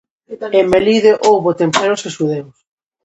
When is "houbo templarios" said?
1.27-2.01